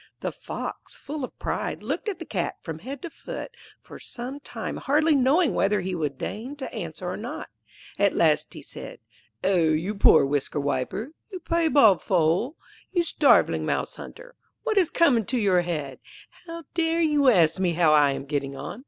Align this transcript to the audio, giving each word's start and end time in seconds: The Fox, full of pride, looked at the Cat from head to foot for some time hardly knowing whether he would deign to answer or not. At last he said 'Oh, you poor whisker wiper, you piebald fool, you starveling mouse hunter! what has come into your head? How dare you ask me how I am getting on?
The 0.21 0.31
Fox, 0.31 0.95
full 0.95 1.23
of 1.23 1.37
pride, 1.37 1.83
looked 1.83 2.09
at 2.09 2.17
the 2.17 2.25
Cat 2.25 2.55
from 2.63 2.79
head 2.79 3.03
to 3.03 3.09
foot 3.11 3.51
for 3.83 3.99
some 3.99 4.39
time 4.39 4.77
hardly 4.77 5.13
knowing 5.13 5.53
whether 5.53 5.81
he 5.81 5.93
would 5.93 6.17
deign 6.17 6.55
to 6.55 6.73
answer 6.73 7.07
or 7.07 7.17
not. 7.17 7.49
At 7.99 8.15
last 8.15 8.55
he 8.55 8.63
said 8.63 8.97
'Oh, 9.43 9.55
you 9.73 9.93
poor 9.93 10.25
whisker 10.25 10.59
wiper, 10.59 11.11
you 11.31 11.39
piebald 11.39 12.01
fool, 12.01 12.55
you 12.91 13.03
starveling 13.03 13.63
mouse 13.63 13.97
hunter! 13.97 14.33
what 14.63 14.75
has 14.77 14.89
come 14.89 15.17
into 15.17 15.37
your 15.37 15.61
head? 15.61 15.99
How 16.47 16.63
dare 16.73 17.01
you 17.01 17.29
ask 17.29 17.59
me 17.59 17.73
how 17.73 17.93
I 17.93 18.09
am 18.13 18.25
getting 18.25 18.55
on? 18.55 18.79